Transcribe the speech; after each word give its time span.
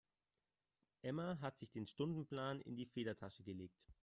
Emma 1.03 1.39
hat 1.41 1.59
sich 1.59 1.69
den 1.69 1.85
Stundenplan 1.85 2.59
in 2.61 2.75
die 2.75 2.87
Federtasche 2.87 3.43
gelegt. 3.43 3.85